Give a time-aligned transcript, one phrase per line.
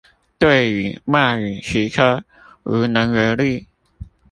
[0.39, 2.23] 對你冒雨騎車
[2.63, 3.67] 無能為力